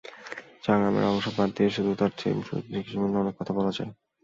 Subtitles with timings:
[0.63, 3.91] সংগ্রামের অংশ বাদ দিয়ে শুধু তাঁর শিক্ষাজীবন নিয়েও অনেক কথা বলা যায়।